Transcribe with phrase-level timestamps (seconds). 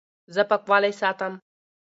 [0.35, 1.33] زه پاکوالی ساتم.